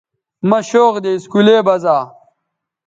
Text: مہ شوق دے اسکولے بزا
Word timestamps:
مہ 0.49 0.59
شوق 0.69 0.95
دے 1.03 1.11
اسکولے 1.17 1.57
بزا 1.65 1.97